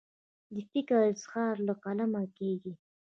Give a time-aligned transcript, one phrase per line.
[0.53, 2.73] د فکر اظهار له قلمه کیږي.